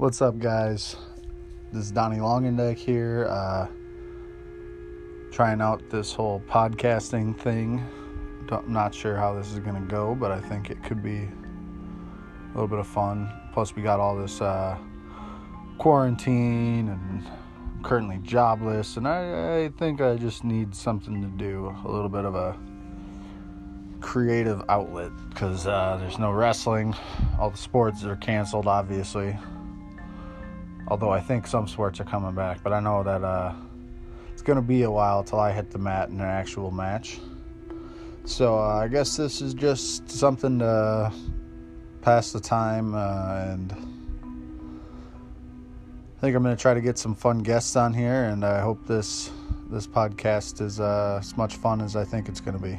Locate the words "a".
11.18-12.52, 21.84-21.88, 22.34-22.58, 34.82-34.90